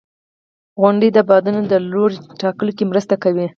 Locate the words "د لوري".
1.71-2.17